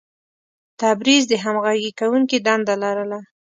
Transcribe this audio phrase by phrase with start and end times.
[0.79, 3.19] تبریز د همغږي کوونکي دنده لرله.